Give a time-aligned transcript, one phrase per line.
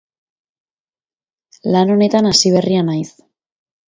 [1.75, 3.11] Lan honetan hasiberria naiz.